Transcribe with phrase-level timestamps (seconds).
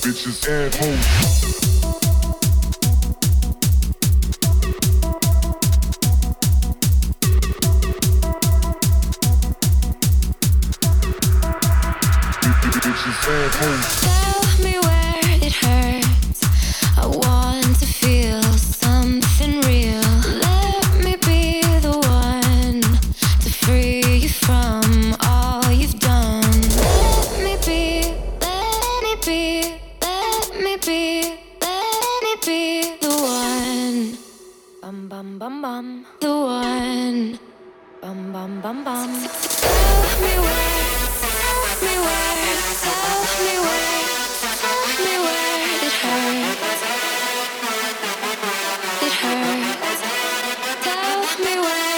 [0.00, 1.60] bitches and hoes.
[14.00, 16.40] Tell me where it hurts.
[16.96, 18.39] I want to feel
[35.40, 36.04] Bum bum.
[36.20, 37.38] The one.
[38.02, 39.08] Bum bum bum bum.
[39.08, 44.04] Tell me where, tell me where, tell me where,
[44.60, 46.82] tell me where it hurts.
[49.06, 50.02] It hurts.
[50.84, 51.89] Tell me where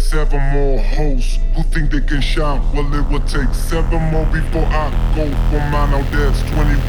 [0.00, 2.60] Seven more hoes who think they can shine.
[2.72, 5.90] Well, it will take seven more before I go for mine.
[5.92, 6.80] Now that's 21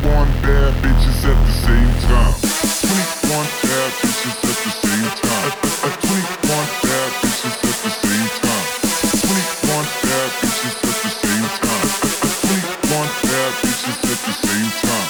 [0.42, 2.34] bad bitches at the same time.
[2.82, 5.52] 21 bad bitches at the same time.
[5.62, 8.68] Uh, uh, 21 bad bitches at the same time.
[9.28, 11.90] 21 bad bitches at the same time.
[12.02, 15.01] Uh, uh, 21 bad bitches at the same time.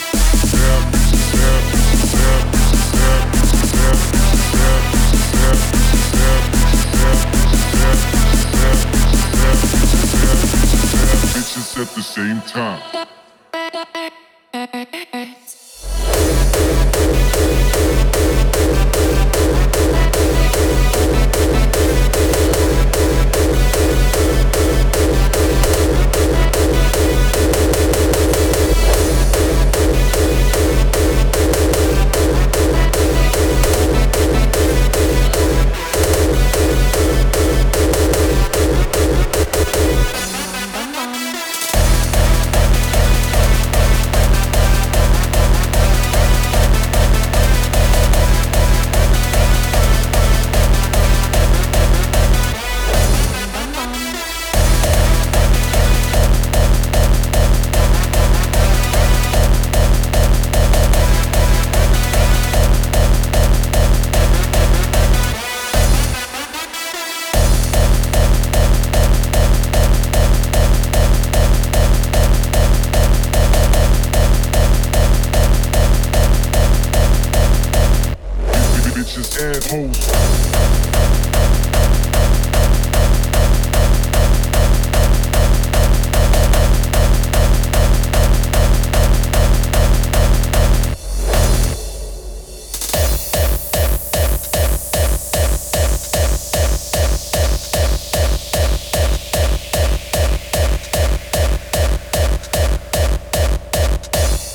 [12.02, 13.08] The same time.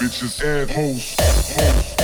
[0.07, 1.17] Bitches and hoes.
[1.19, 1.96] hoes.